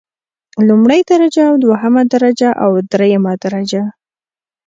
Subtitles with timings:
[0.67, 3.83] لومړۍ درجه او دوهمه درجه او دریمه درجه.